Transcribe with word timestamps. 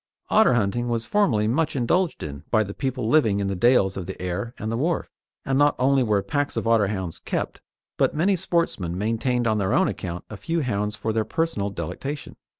Otter 0.29 0.55
hunting 0.55 0.89
was 0.89 1.05
formerly 1.05 1.47
much 1.47 1.75
indulged 1.75 2.23
in 2.23 2.43
by 2.49 2.63
the 2.63 2.73
people 2.73 3.07
living 3.07 3.39
in 3.39 3.45
the 3.49 3.55
dales 3.55 3.95
of 3.95 4.07
the 4.07 4.19
Aire 4.19 4.55
and 4.57 4.71
the 4.71 4.75
Wharfe, 4.77 5.11
and 5.45 5.59
not 5.59 5.75
only 5.77 6.01
were 6.01 6.23
packs 6.23 6.57
of 6.57 6.65
Otterhounds 6.65 7.19
kept, 7.23 7.61
but 7.99 8.15
many 8.15 8.35
sportsmen 8.35 8.97
maintained 8.97 9.45
on 9.45 9.59
their 9.59 9.73
own 9.73 9.87
account 9.87 10.25
a 10.27 10.37
few 10.37 10.61
hounds 10.63 10.95
for 10.95 11.13
their 11.13 11.23
personal 11.23 11.69
delectation. 11.69 12.35